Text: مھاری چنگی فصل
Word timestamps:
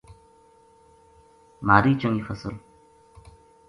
مھاری 1.67 1.93
چنگی 2.01 2.21
فصل 2.27 2.53